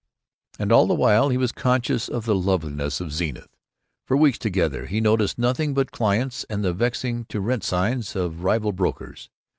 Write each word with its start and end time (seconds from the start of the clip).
And 0.57 0.71
all 0.71 0.87
the 0.87 0.95
while 0.95 1.29
he 1.29 1.37
was 1.37 1.51
conscious 1.51 2.09
of 2.09 2.25
the 2.25 2.33
loveliness 2.33 2.99
of 3.01 3.13
Zenith. 3.13 3.55
For 4.07 4.17
weeks 4.17 4.39
together 4.39 4.87
he 4.87 4.99
noticed 4.99 5.37
nothing 5.37 5.75
but 5.75 5.91
clients 5.91 6.43
and 6.49 6.63
the 6.65 6.73
vexing 6.73 7.25
To 7.25 7.39
Rent 7.39 7.63
signs 7.63 8.15
of 8.15 8.43
rival 8.43 8.71
brokers. 8.71 9.29